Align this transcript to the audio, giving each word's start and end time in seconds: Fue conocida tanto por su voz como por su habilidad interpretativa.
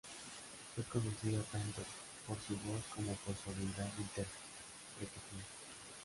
Fue 0.73 0.83
conocida 0.85 1.43
tanto 1.51 1.83
por 2.25 2.35
su 2.47 2.53
voz 2.55 2.83
como 2.95 3.13
por 3.17 3.35
su 3.35 3.51
habilidad 3.51 3.85
interpretativa. 3.99 5.43